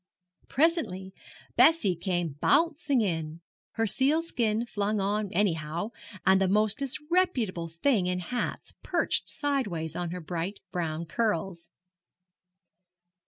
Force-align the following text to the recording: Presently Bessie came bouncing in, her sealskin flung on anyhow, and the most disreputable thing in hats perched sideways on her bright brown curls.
Presently 0.47 1.13
Bessie 1.55 1.95
came 1.95 2.33
bouncing 2.41 3.01
in, 3.01 3.41
her 3.73 3.85
sealskin 3.85 4.65
flung 4.65 4.99
on 4.99 5.31
anyhow, 5.31 5.91
and 6.25 6.41
the 6.41 6.47
most 6.47 6.79
disreputable 6.79 7.67
thing 7.67 8.07
in 8.07 8.17
hats 8.17 8.73
perched 8.81 9.29
sideways 9.29 9.95
on 9.95 10.09
her 10.09 10.19
bright 10.19 10.59
brown 10.71 11.05
curls. 11.05 11.69